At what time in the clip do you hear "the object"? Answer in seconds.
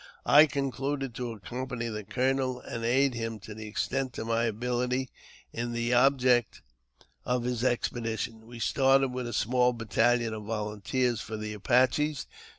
5.73-6.63